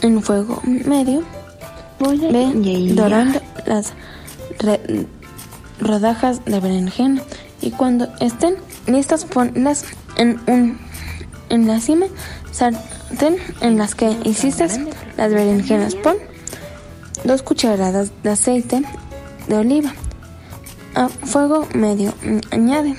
[0.00, 1.22] en fuego medio
[2.00, 3.92] ve dorando las
[5.78, 7.20] rodajas de berenjena.
[7.60, 8.54] Y cuando estén
[8.86, 9.84] listas ponlas
[10.16, 10.78] en un
[11.50, 12.06] en la cima
[12.50, 14.68] sartén en las que hiciste
[15.18, 15.94] las berenjenas.
[15.96, 16.16] Pon
[17.24, 18.82] dos cucharadas de aceite
[19.48, 19.92] de oliva
[20.96, 22.12] a fuego medio
[22.50, 22.96] añade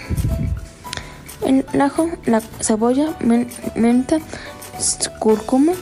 [1.45, 3.15] el ajo, la cebolla,
[3.75, 4.17] menta,
[5.19, 5.73] cúrcuma,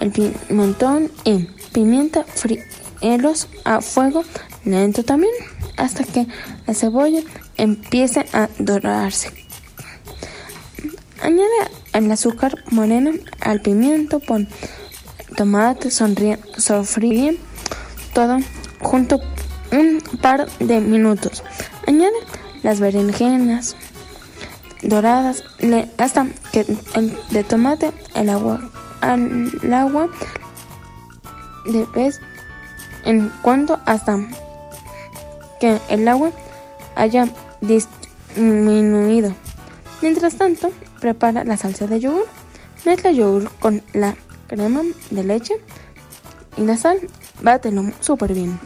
[0.00, 4.24] el pimentón y pimienta frielos a fuego
[4.64, 5.32] lento también
[5.76, 6.26] hasta que
[6.66, 7.20] la cebolla
[7.56, 9.30] empiece a dorarse.
[11.22, 14.48] Añade el azúcar moreno al pimiento, pon
[15.36, 17.38] tomate, sofríe
[18.14, 18.38] todo
[18.80, 19.20] junto
[19.72, 21.42] un par de minutos.
[21.86, 22.12] Añade
[22.62, 23.76] las berenjenas,
[24.82, 25.44] doradas
[25.98, 28.60] hasta que el de tomate el agua
[29.00, 30.08] al agua
[31.64, 32.20] de vez
[33.04, 34.18] en cuando hasta
[35.60, 36.30] que el agua
[36.94, 37.28] haya
[37.60, 39.34] disminuido.
[40.00, 42.26] Mientras tanto, prepara la salsa de yogur.
[42.84, 44.16] Mezcla yogur con la
[44.48, 45.54] crema de leche
[46.56, 46.98] y la sal.
[47.40, 48.58] Bátelo súper bien.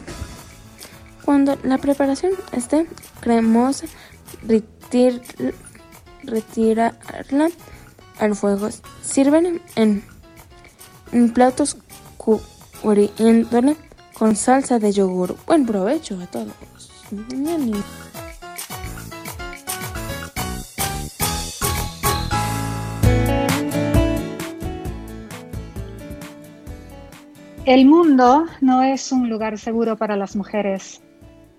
[1.27, 2.87] Cuando la preparación esté
[3.19, 3.85] cremosa,
[4.47, 5.19] retira
[6.23, 7.49] retirarla
[8.17, 8.69] al fuego.
[9.01, 11.75] Sirven en, platos
[12.15, 13.75] cubriéndole
[14.13, 15.35] con salsa de yogur.
[15.45, 16.53] Buen provecho a todos.
[27.65, 31.01] El mundo no es un lugar seguro para las mujeres.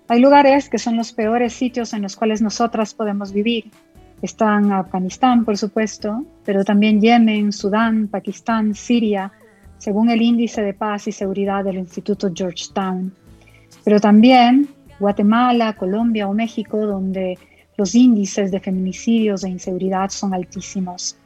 [0.09, 3.69] Hay lugares que son los peores sitios en los cuales nosotras podemos vivir
[4.23, 9.31] están Afganistán, por supuesto, pero también Yemen, Sudán, Pakistán, Siria,
[9.77, 13.13] según el índice de paz y seguridad del Instituto Georgetown.
[13.85, 14.67] Pero también
[14.99, 17.37] Guatemala, Colombia o México, donde
[17.77, 21.17] los índices de feminicidios e inseguridad son altísimos.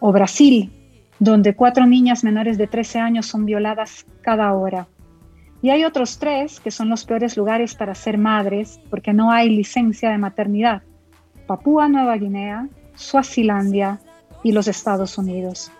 [0.00, 0.72] O Brasil,
[1.18, 4.88] donde cuatro niñas menores de 13 años son violadas cada hora.
[5.62, 9.50] Y hay otros tres que son los peores lugares para ser madres porque no hay
[9.50, 10.82] licencia de maternidad.
[11.46, 14.00] Papúa Nueva Guinea, Suazilandia
[14.42, 15.70] y los Estados Unidos.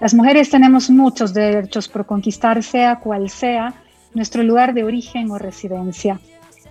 [0.00, 3.74] Las mujeres tenemos muchos derechos por conquistar, sea cual sea
[4.14, 6.20] nuestro lugar de origen o residencia.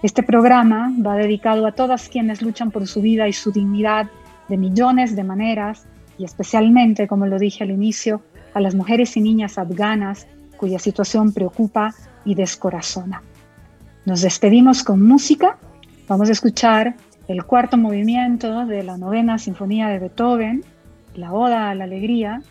[0.04, 4.08] Este programa va dedicado a todas quienes luchan por su vida y su dignidad
[4.48, 8.22] de millones de maneras y especialmente, como lo dije al inicio,
[8.54, 10.28] a las mujeres y niñas afganas
[10.58, 11.94] cuya situación preocupa
[12.28, 13.24] y descorazona.
[14.06, 15.58] Nos despedimos con música.
[16.10, 16.96] Vamos a escuchar
[17.30, 20.64] el cuarto movimiento de la novena sinfonía de Beethoven,
[21.16, 22.42] la Oda a la Alegría,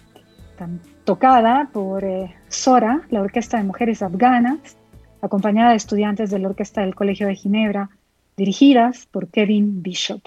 [1.05, 4.79] tocada por eh, Sora, la Orquesta de Mujeres Afganas,
[5.21, 7.91] acompañada de estudiantes de la Orquesta del Colegio de Ginebra,
[8.37, 10.23] dirigidas por Kevin Bishop.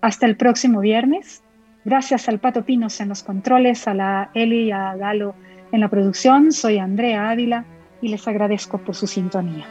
[0.00, 1.42] Hasta el próximo viernes.
[1.84, 5.34] Gracias al Pato Pinos en los controles, a la Eli y a Galo
[5.72, 6.52] en la producción.
[6.52, 7.64] Soy Andrea Ávila
[8.00, 9.70] y les agradezco por su sintonía.